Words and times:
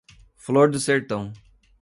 Flor 0.35 0.67
do 0.71 0.79
Sertão 0.79 1.31